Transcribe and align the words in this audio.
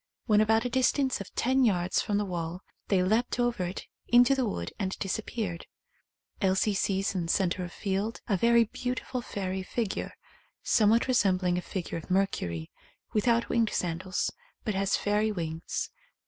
When 0.25 0.41
about 0.41 0.65
a 0.65 0.69
distance 0.71 1.21
of 1.21 1.31
ten 1.35 1.63
yards 1.63 2.01
from 2.01 2.17
the 2.17 2.25
wall 2.25 2.61
they 2.87 3.03
leapt 3.03 3.39
over 3.39 3.65
it 3.65 3.85
into 4.07 4.33
the 4.33 4.47
wood 4.47 4.73
and 4.79 4.97
disappeared. 4.97 5.67
Elsie 6.41 6.73
sees 6.73 7.13
in 7.13 7.27
centre 7.27 7.63
of 7.63 7.71
field 7.71 8.19
a 8.27 8.35
very 8.35 8.63
beautiful 8.63 9.21
fairy 9.21 9.61
figure, 9.61 10.13
somewhat 10.63 11.07
resembling 11.07 11.59
a 11.59 11.61
figure 11.61 11.99
of 11.99 12.09
Mercury, 12.09 12.71
without 13.13 13.47
winged 13.47 13.69
sandals, 13.69 14.31
but 14.65 14.73
has 14.73 14.97
fairy 14.97 15.31
wings. 15.31 15.91